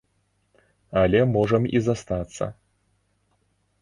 [1.01, 2.45] Але можам і застацца.